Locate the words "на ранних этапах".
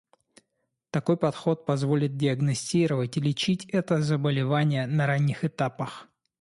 4.87-6.07